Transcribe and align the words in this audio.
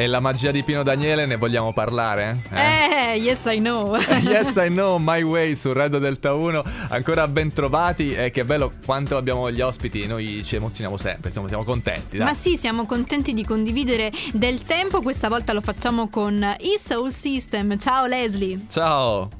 E 0.00 0.06
la 0.06 0.20
magia 0.20 0.50
di 0.50 0.62
Pino 0.62 0.82
Daniele 0.82 1.26
ne 1.26 1.36
vogliamo 1.36 1.74
parlare? 1.74 2.40
Eh, 2.50 3.18
yes 3.18 3.44
I 3.44 3.58
know. 3.58 3.98
yes 4.24 4.56
I 4.56 4.68
know, 4.68 4.96
My 4.98 5.20
Way 5.20 5.54
su 5.54 5.74
Radio 5.74 5.98
Delta 5.98 6.32
1. 6.32 6.64
Ancora 6.88 7.28
ben 7.28 7.52
trovati 7.52 8.14
e 8.14 8.30
che 8.30 8.46
bello 8.46 8.72
quanto 8.86 9.18
abbiamo 9.18 9.50
gli 9.50 9.60
ospiti, 9.60 10.06
noi 10.06 10.42
ci 10.42 10.56
emozioniamo 10.56 10.96
sempre, 10.96 11.28
insomma 11.28 11.48
siamo 11.48 11.64
contenti. 11.64 12.16
Dai. 12.16 12.28
Ma 12.28 12.32
sì, 12.32 12.56
siamo 12.56 12.86
contenti 12.86 13.34
di 13.34 13.44
condividere 13.44 14.10
del 14.32 14.62
tempo, 14.62 15.02
questa 15.02 15.28
volta 15.28 15.52
lo 15.52 15.60
facciamo 15.60 16.08
con 16.08 16.56
i 16.60 16.78
Soul 16.78 17.12
System. 17.12 17.76
Ciao 17.76 18.06
Leslie. 18.06 18.58
Ciao. 18.70 19.39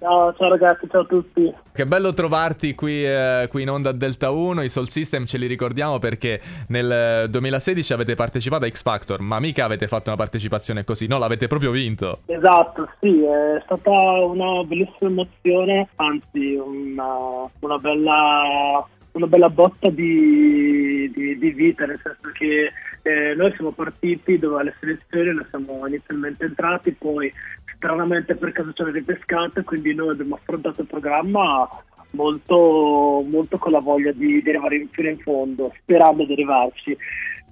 Ciao, 0.00 0.32
ciao 0.32 0.48
ragazzi, 0.48 0.88
ciao 0.90 1.02
a 1.02 1.04
tutti. 1.04 1.54
Che 1.74 1.84
bello 1.84 2.14
trovarti 2.14 2.74
qui, 2.74 3.04
eh, 3.04 3.46
qui, 3.50 3.60
in 3.60 3.68
onda 3.68 3.92
Delta 3.92 4.30
1, 4.30 4.62
i 4.62 4.70
Soul 4.70 4.88
System 4.88 5.26
ce 5.26 5.36
li 5.36 5.46
ricordiamo 5.46 5.98
perché 5.98 6.40
nel 6.68 7.28
2016 7.28 7.92
avete 7.92 8.14
partecipato 8.14 8.64
a 8.64 8.68
X 8.70 8.80
Factor, 8.80 9.20
ma 9.20 9.38
mica 9.40 9.66
avete 9.66 9.88
fatto 9.88 10.08
una 10.08 10.16
partecipazione 10.16 10.84
così, 10.84 11.06
no, 11.06 11.18
l'avete 11.18 11.48
proprio 11.48 11.70
vinto. 11.70 12.20
Esatto, 12.24 12.88
sì, 12.98 13.22
è 13.22 13.60
stata 13.62 13.90
una 13.90 14.64
bellissima 14.64 15.10
emozione, 15.10 15.86
anzi 15.96 16.54
una, 16.54 17.50
una 17.58 17.76
bella 17.76 18.88
una 19.12 19.26
bella 19.26 19.50
botta 19.50 19.90
di, 19.90 21.10
di, 21.12 21.36
di, 21.36 21.50
vita, 21.50 21.84
nel 21.84 22.00
senso 22.02 22.30
che 22.32 22.70
eh, 23.02 23.34
noi 23.34 23.52
siamo 23.54 23.72
partiti 23.72 24.38
dove 24.38 24.60
alle 24.60 24.74
selezioni 24.78 25.34
noi 25.34 25.46
siamo 25.50 25.86
inizialmente 25.86 26.44
entrati, 26.44 26.92
poi 26.92 27.32
stranamente 27.80 28.34
per 28.34 28.52
avete 28.76 29.02
pescato, 29.02 29.64
quindi 29.64 29.94
noi 29.94 30.10
abbiamo 30.10 30.34
affrontato 30.34 30.82
il 30.82 30.86
programma 30.86 31.66
molto, 32.10 33.24
molto 33.26 33.56
con 33.56 33.72
la 33.72 33.80
voglia 33.80 34.12
di, 34.12 34.42
di 34.42 34.48
arrivare 34.50 34.86
fino 34.90 35.08
in 35.08 35.18
fondo, 35.18 35.72
sperando 35.80 36.24
di 36.24 36.32
arrivarci. 36.34 36.96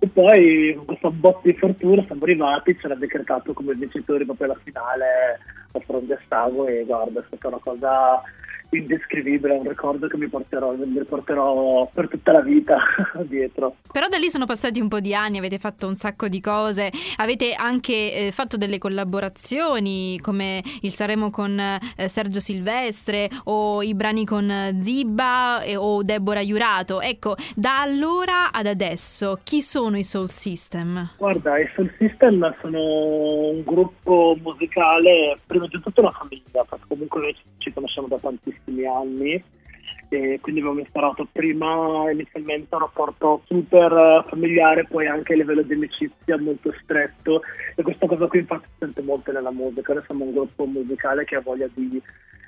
E 0.00 0.06
poi 0.06 0.74
con 0.76 0.84
questa 0.84 1.10
botta 1.10 1.40
di 1.42 1.54
fortuna 1.54 2.04
siamo 2.04 2.22
arrivati, 2.24 2.76
ci 2.78 2.84
era 2.84 2.94
decretato 2.94 3.54
come 3.54 3.74
vincitori 3.74 4.26
proprio 4.26 4.48
alla 4.48 4.60
finale 4.62 5.40
a 5.72 5.80
fronte 5.80 6.12
a 6.12 6.20
Stago 6.24 6.66
e 6.66 6.84
guarda, 6.84 7.20
è 7.20 7.24
stata 7.26 7.48
una 7.48 7.58
cosa 7.58 8.22
indescrivibile, 8.70 9.54
è 9.54 9.58
un 9.58 9.68
ricordo 9.68 10.06
che 10.08 10.16
mi 10.16 10.28
porterò, 10.28 10.74
mi 10.74 11.02
porterò 11.04 11.88
per 11.92 12.08
tutta 12.08 12.32
la 12.32 12.42
vita 12.42 12.78
dietro. 13.24 13.76
Però 13.90 14.08
da 14.08 14.18
lì 14.18 14.30
sono 14.30 14.44
passati 14.44 14.80
un 14.80 14.88
po' 14.88 15.00
di 15.00 15.14
anni, 15.14 15.38
avete 15.38 15.58
fatto 15.58 15.86
un 15.86 15.96
sacco 15.96 16.28
di 16.28 16.40
cose, 16.40 16.90
avete 17.16 17.54
anche 17.54 18.26
eh, 18.26 18.30
fatto 18.30 18.56
delle 18.56 18.78
collaborazioni 18.78 20.18
come 20.20 20.62
il 20.82 20.92
Saremo 20.92 21.30
con 21.30 21.58
eh, 21.58 22.08
Sergio 22.08 22.40
Silvestre 22.40 23.30
o 23.44 23.82
i 23.82 23.94
brani 23.94 24.26
con 24.26 24.76
Zibba 24.80 25.62
eh, 25.62 25.76
o 25.76 26.02
Deborah 26.02 26.42
Jurato. 26.42 27.00
Ecco, 27.00 27.36
da 27.54 27.80
allora 27.80 28.52
ad 28.52 28.66
adesso 28.66 29.40
chi 29.42 29.62
sono 29.62 29.96
i 29.96 30.04
Soul 30.04 30.28
System? 30.28 31.12
Guarda, 31.16 31.58
i 31.58 31.68
Soul 31.74 31.90
System 31.96 32.54
sono 32.60 33.50
un 33.50 33.62
gruppo 33.64 34.36
musicale, 34.42 35.38
prima 35.46 35.66
di 35.66 35.80
tutto 35.80 36.00
una 36.00 36.12
famiglia, 36.12 36.64
perché 36.68 36.84
comunque 36.86 37.20
noi 37.20 37.36
ci 37.58 37.72
conosciamo 37.72 38.08
da 38.08 38.18
tantissimo 38.18 38.57
tantissimi 38.58 38.86
anni. 38.86 39.44
E 40.10 40.38
quindi 40.40 40.60
abbiamo 40.60 40.80
instaurato 40.80 41.28
prima 41.30 42.10
inizialmente 42.10 42.74
un 42.74 42.80
rapporto 42.80 43.42
super 43.44 44.24
familiare, 44.28 44.86
poi 44.86 45.06
anche 45.06 45.34
a 45.34 45.36
livello 45.36 45.62
di 45.62 45.74
amicizia 45.74 46.38
molto 46.38 46.72
stretto. 46.82 47.42
E 47.74 47.82
questa 47.82 48.06
cosa 48.06 48.26
qui 48.26 48.38
infatti 48.38 48.68
si 48.70 48.76
sente 48.78 49.02
molto 49.02 49.32
nella 49.32 49.50
musica, 49.50 49.92
noi 49.92 50.02
siamo 50.06 50.24
un 50.24 50.32
gruppo 50.32 50.64
musicale 50.64 51.24
che 51.24 51.36
ha 51.36 51.40
voglia 51.40 51.68
di, 51.74 52.00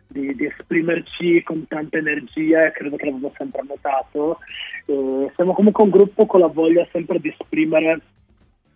di, 0.07 0.35
di 0.35 0.47
esprimerci 0.47 1.43
con 1.43 1.67
tanta 1.67 1.99
energia 1.99 2.65
e 2.65 2.73
credo 2.73 2.97
che 2.97 3.05
l'abbiamo 3.05 3.33
sempre 3.37 3.63
notato. 3.69 4.39
E 4.87 5.31
siamo 5.35 5.53
comunque 5.53 5.85
un 5.85 5.91
gruppo 5.91 6.25
con 6.25 6.41
la 6.41 6.47
voglia 6.47 6.87
sempre 6.91 7.21
di 7.21 7.29
esprimere 7.29 8.01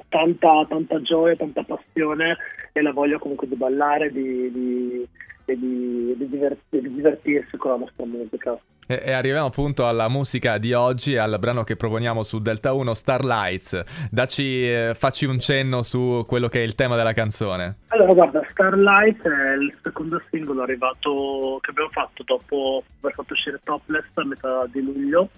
tanta, 0.08 0.66
tanta 0.68 1.00
gioia, 1.00 1.36
tanta 1.36 1.62
passione 1.62 2.36
e 2.72 2.82
la 2.82 2.92
voglia 2.92 3.18
comunque 3.18 3.48
di 3.48 3.56
ballare, 3.56 4.12
di, 4.12 4.52
di 4.52 5.08
e 5.44 5.58
di, 5.58 6.14
di, 6.16 6.28
divertir, 6.28 6.80
di 6.80 6.94
divertirsi 6.94 7.56
con 7.56 7.72
la 7.72 7.76
nostra 7.78 8.04
musica. 8.04 8.58
E, 8.86 9.12
arriviamo 9.12 9.46
appunto 9.46 9.86
alla 9.86 10.08
musica 10.08 10.58
di 10.58 10.72
oggi, 10.74 11.16
al 11.16 11.38
brano 11.38 11.64
che 11.64 11.76
proponiamo 11.76 12.22
su 12.22 12.38
Delta 12.40 12.72
1, 12.72 12.92
Starlights. 12.92 14.08
Dacci, 14.10 14.68
eh, 14.70 14.92
facci 14.94 15.24
un 15.24 15.38
cenno 15.40 15.82
su 15.82 16.24
quello 16.26 16.48
che 16.48 16.60
è 16.60 16.62
il 16.62 16.74
tema 16.74 16.96
della 16.96 17.14
canzone. 17.14 17.76
Allora, 17.88 18.12
guarda, 18.12 18.46
Starlights 18.50 19.24
è 19.24 19.52
il 19.54 19.74
secondo 19.82 20.20
singolo 20.30 20.62
arrivato 20.62 21.58
che 21.62 21.70
abbiamo 21.70 21.90
fatto 21.90 22.22
dopo 22.24 22.82
aver 23.00 23.14
fatto 23.14 23.32
uscire 23.32 23.60
Topless 23.64 24.04
a 24.14 24.24
metà 24.24 24.66
di 24.70 24.82
luglio 24.82 25.30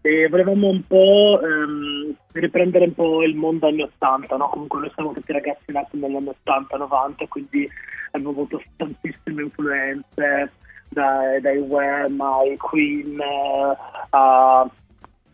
e 0.00 0.28
volevamo 0.28 0.68
un 0.68 0.82
po' 0.86 1.40
ehm, 1.42 2.14
riprendere 2.32 2.84
un 2.84 2.94
po' 2.94 3.22
il 3.22 3.34
mondo 3.34 3.66
anni 3.66 3.82
80, 3.82 4.36
no? 4.36 4.48
comunque 4.48 4.80
noi 4.80 4.90
siamo 4.94 5.12
tutti 5.12 5.32
ragazzi 5.32 5.72
nati 5.72 5.96
negli 5.96 6.14
anni 6.14 6.30
80-90, 6.44 7.28
quindi 7.28 7.68
abbiamo 8.12 8.32
avuto 8.32 8.62
tantissime 8.76 9.42
influenze 9.42 10.52
dai, 10.88 11.40
dai 11.40 11.58
Wham 11.58 12.20
ai 12.20 12.56
Queen 12.56 13.18
eh, 13.20 13.76
a, 14.10 14.60
a, 14.60 14.70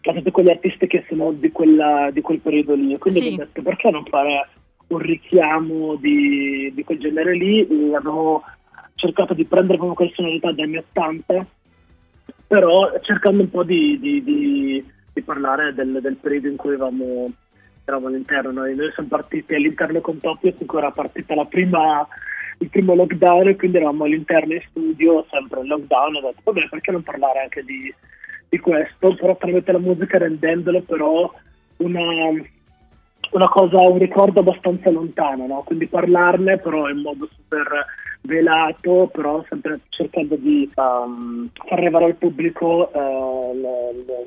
tutti 0.01 0.31
quegli 0.31 0.51
artisti 0.51 0.87
che 0.87 1.05
sono 1.09 1.33
di, 1.33 1.51
quella, 1.53 2.11
di 2.11 2.21
quel 2.21 2.41
periodo 2.41 2.75
lì, 2.75 2.97
quindi 2.99 3.21
sì. 3.21 3.27
abbiamo 3.27 3.45
detto 3.45 3.63
perché 3.63 3.91
non 3.91 4.05
fare 4.07 4.49
un 4.89 4.99
richiamo 4.99 5.97
di, 5.97 6.73
di 6.75 6.85
quel 6.85 6.99
genere 6.99 7.35
lì 7.35 7.67
e 7.67 7.95
abbiamo 7.95 8.43
cercato 8.95 9.35
di 9.35 9.45
prendere 9.45 9.77
proprio 9.79 9.97
quelle 9.97 10.13
sonorità 10.15 10.53
degli 10.53 10.63
anni 10.63 10.77
80 10.77 11.47
però 12.53 12.93
cercando 13.01 13.41
un 13.41 13.49
po' 13.49 13.63
di, 13.63 13.99
di, 13.99 14.23
di, 14.23 14.85
di 15.11 15.23
parlare 15.23 15.73
del, 15.73 16.01
del, 16.03 16.17
periodo 16.17 16.49
in 16.49 16.57
cui 16.57 16.75
eravamo, 16.75 17.33
eravamo 17.87 18.09
all'interno. 18.09 18.51
Noi, 18.51 18.75
noi, 18.75 18.93
siamo 18.93 19.09
partiti 19.09 19.55
all'interno 19.55 20.03
con 20.03 20.19
in 20.21 20.67
cui 20.67 20.79
era 20.79 20.91
partita 20.91 21.35
prima, 21.47 22.07
il 22.59 22.69
primo 22.69 22.95
lockdown 22.95 23.57
quindi 23.57 23.79
eravamo 23.79 24.05
all'interno 24.05 24.53
in 24.53 24.61
studio, 24.69 25.25
sempre 25.31 25.61
in 25.61 25.69
lockdown, 25.69 26.17
ho 26.17 26.21
detto 26.21 26.43
vabbè 26.45 26.69
perché 26.69 26.91
non 26.91 27.03
parlare 27.03 27.41
anche 27.41 27.65
di, 27.65 27.91
di 28.51 28.59
questo, 28.59 29.15
però 29.15 29.35
tramite 29.35 29.73
la 29.73 29.79
musica 29.79 30.19
rendendolo 30.19 30.83
però 30.83 31.33
una, 31.79 32.03
una 33.31 33.49
cosa, 33.49 33.79
un 33.79 33.97
ricordo 33.97 34.41
abbastanza 34.41 34.91
lontano, 34.91 35.47
no? 35.47 35.63
quindi 35.65 35.87
parlarne 35.87 36.59
però 36.59 36.87
in 36.91 36.99
modo 36.99 37.27
super 37.35 37.87
velato, 38.23 39.11
però 39.13 39.45
sempre 39.49 39.81
cercando 39.89 40.37
di 40.37 40.71
um, 40.77 41.49
far 41.53 41.79
arrivare 41.79 42.07
al 42.07 42.17
pubblico 42.17 42.91
uh, 42.93 43.55
il, 43.55 44.27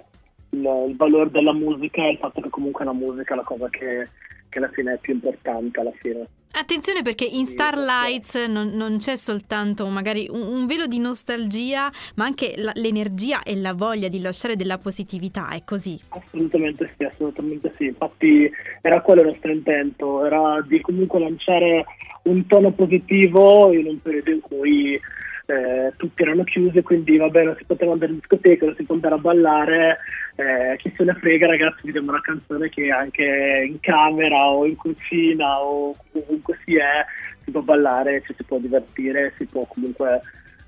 il, 0.51 0.87
il, 0.89 0.95
valore 0.95 1.31
della 1.31 1.53
musica 1.53 2.03
e 2.03 2.11
il 2.11 2.17
fatto 2.17 2.41
che 2.41 2.49
comunque 2.49 2.85
la 2.85 2.93
musica 2.93 3.33
è 3.33 3.37
la 3.37 3.43
cosa 3.43 3.69
che, 3.69 4.07
che 4.49 4.57
alla 4.57 4.69
fine 4.69 4.93
è 4.93 4.97
più 4.99 5.13
importante 5.13 5.79
alla 5.79 5.93
fine. 5.99 6.27
Attenzione 6.57 7.01
perché 7.01 7.25
in 7.25 7.45
Starlights 7.45 8.35
non, 8.47 8.67
non 8.67 8.97
c'è 8.97 9.17
soltanto 9.17 9.87
magari 9.87 10.29
un, 10.31 10.41
un, 10.41 10.65
velo 10.65 10.87
di 10.87 10.99
nostalgia, 10.99 11.91
ma 12.15 12.23
anche 12.23 12.53
la, 12.55 12.71
l'energia 12.75 13.43
e 13.43 13.57
la 13.57 13.73
voglia 13.73 14.07
di 14.07 14.21
lasciare 14.21 14.55
della 14.55 14.77
positività, 14.77 15.49
è 15.49 15.65
così? 15.65 15.99
Assolutamente 16.07 16.93
sì, 16.95 17.03
assolutamente 17.03 17.73
sì. 17.75 17.87
Infatti 17.87 18.49
era 18.81 19.01
quello 19.01 19.21
il 19.21 19.27
nostro 19.27 19.51
intento, 19.51 20.25
era 20.25 20.61
di 20.65 20.79
comunque 20.79 21.19
lanciare 21.19 21.83
un 22.25 22.45
tono 22.47 22.71
positivo 22.71 23.73
in 23.73 23.87
un 23.87 24.01
periodo 24.01 24.31
in 24.31 24.39
cui 24.41 24.99
eh, 25.47 25.93
tutti 25.95 26.23
erano 26.23 26.43
chiusi, 26.43 26.81
quindi 26.81 27.17
va 27.17 27.29
bene, 27.29 27.45
non 27.45 27.55
si 27.57 27.65
poteva 27.65 27.93
andare 27.93 28.11
in 28.11 28.17
discoteca, 28.17 28.65
non 28.65 28.75
si 28.75 28.83
può 28.83 28.95
andare 28.95 29.15
a 29.15 29.19
ballare, 29.19 29.97
eh, 30.35 30.77
chi 30.77 30.91
se 30.95 31.03
ne 31.03 31.13
frega 31.13 31.47
ragazzi, 31.47 31.81
vi 31.83 31.91
diamo 31.91 32.11
una 32.11 32.21
canzone 32.21 32.69
che 32.69 32.89
anche 32.89 33.65
in 33.67 33.79
camera 33.79 34.49
o 34.49 34.65
in 34.65 34.75
cucina 34.75 35.61
o 35.61 35.95
ovunque 36.13 36.57
si 36.65 36.75
è, 36.75 37.05
si 37.43 37.51
può 37.51 37.61
ballare, 37.61 38.23
ci 38.25 38.33
si 38.35 38.43
può 38.43 38.57
divertire, 38.57 39.33
si 39.37 39.45
può 39.45 39.65
comunque 39.67 40.21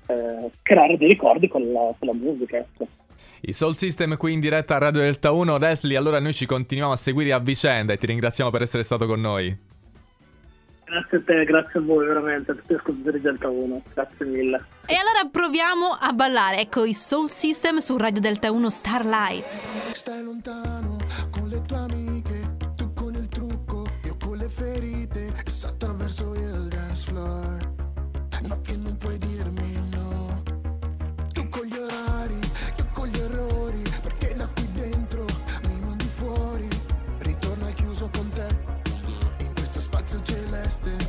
eh, 0.06 0.50
creare 0.62 0.96
dei 0.96 1.08
ricordi 1.08 1.48
con 1.48 1.62
la, 1.72 1.92
con 1.98 2.08
la 2.08 2.14
musica. 2.14 2.58
Ecco. 2.58 2.86
I 3.40 3.52
Soul 3.52 3.76
System 3.76 4.16
qui 4.16 4.32
in 4.32 4.40
diretta 4.40 4.76
a 4.76 4.78
Radio 4.78 5.00
Delta 5.00 5.32
1. 5.32 5.58
Leslie, 5.58 5.96
allora 5.96 6.20
noi 6.20 6.34
ci 6.34 6.46
continuiamo 6.46 6.92
a 6.92 6.96
seguire 6.96 7.32
a 7.32 7.38
vicenda 7.38 7.92
e 7.92 7.96
ti 7.96 8.06
ringraziamo 8.06 8.50
per 8.50 8.62
essere 8.62 8.82
stato 8.82 9.06
con 9.06 9.20
noi. 9.20 9.67
Grazie 10.88 11.18
a 11.18 11.22
te, 11.22 11.44
grazie 11.44 11.80
a 11.80 11.82
voi 11.82 12.06
veramente, 12.06 12.52
a 12.52 12.54
tutti 12.54 12.72
gli 12.72 12.76
ascoltatori 12.76 13.18
di 13.18 13.24
Delta 13.24 13.50
1, 13.50 13.82
grazie 13.92 14.24
mille. 14.24 14.64
E 14.86 14.94
allora 14.94 15.28
proviamo 15.30 15.98
a 16.00 16.12
ballare, 16.14 16.60
ecco 16.60 16.84
i 16.84 16.94
Soul 16.94 17.28
System 17.28 17.76
su 17.76 17.98
Radio 17.98 18.22
Delta 18.22 18.50
1 18.50 18.70
Starlights. 18.70 19.68
Stai 19.92 20.22
lontano 20.22 20.96
con 21.30 21.46
le 21.48 21.60
tue 21.66 21.76
amiche, 21.76 22.56
tu 22.74 22.90
con 22.94 23.14
il 23.14 23.28
trucco, 23.28 23.84
io 24.04 24.16
con 24.18 24.38
le 24.38 24.48
ferite, 24.48 24.97
wasted 40.84 41.07